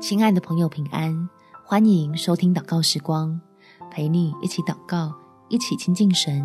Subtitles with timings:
[0.00, 1.28] 亲爱的朋友，平安！
[1.64, 3.40] 欢迎收听祷告时光，
[3.88, 5.14] 陪你一起祷告，
[5.48, 6.44] 一起亲近神。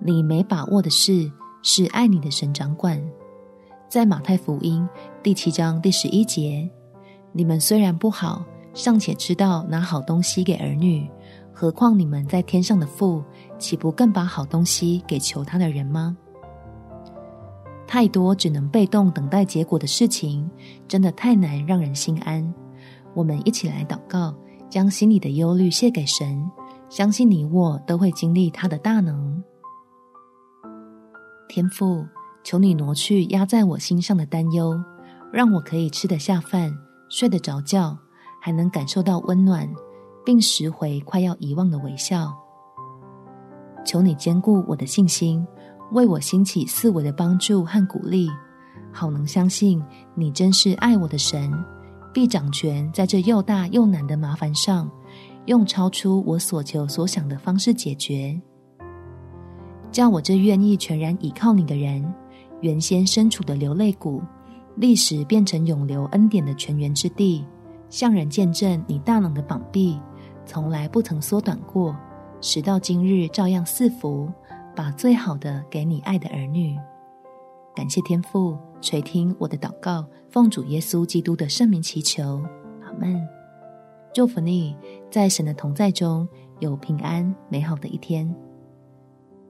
[0.00, 1.30] 你没把握的事，
[1.62, 3.00] 是爱你的神掌管。
[3.88, 4.88] 在马太福音
[5.22, 6.68] 第七章第十一节，
[7.30, 8.44] 你们虽然不好，
[8.74, 11.08] 尚且知道拿好东西给儿女，
[11.52, 13.22] 何况你们在天上的父，
[13.60, 16.16] 岂不更把好东西给求他的人吗？
[17.96, 20.46] 太多只能被动等待结果的事情，
[20.86, 22.52] 真的太难让人心安。
[23.14, 24.34] 我们一起来祷告，
[24.68, 26.46] 将心里的忧虑卸给神，
[26.90, 29.42] 相信你我都会经历他的大能。
[31.48, 32.04] 天父，
[32.44, 34.78] 求你挪去压在我心上的担忧，
[35.32, 36.76] 让我可以吃得下饭、
[37.08, 37.96] 睡得着觉，
[38.42, 39.66] 还能感受到温暖，
[40.22, 42.30] 并拾回快要遗忘的微笑。
[43.86, 45.46] 求你坚固我的信心。
[45.92, 48.28] 为我兴起四维的帮助和鼓励，
[48.92, 49.82] 好能相信
[50.14, 51.52] 你真是爱我的神，
[52.12, 54.90] 必掌权在这又大又难的麻烦上，
[55.46, 58.40] 用超出我所求所想的方式解决。
[59.92, 62.04] 叫我这愿意全然倚靠你的人，
[62.60, 64.20] 原先身处的流泪谷，
[64.74, 67.44] 历时变成永留恩典的泉源之地，
[67.88, 69.98] 向人见证你大能的膀臂，
[70.44, 71.96] 从来不曾缩短过，
[72.40, 74.28] 时到今日照样赐福。
[74.76, 76.76] 把最好的给你爱的儿女，
[77.74, 82.42] 感谢天父垂听我的祷告，奉主耶稣基督的圣名祈求，
[82.84, 83.26] 阿门。
[84.12, 84.76] 祝福你，
[85.10, 86.28] 在神的同在中
[86.60, 88.32] 有平安美好的一天。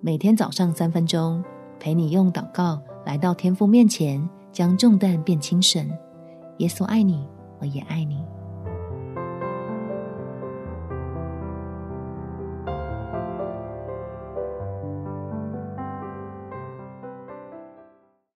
[0.00, 1.42] 每天早上三分钟，
[1.80, 5.90] 陪你用祷告来到天父面前，将重担变轻省。
[6.58, 7.26] 耶稣爱你，
[7.58, 8.24] 我也爱你。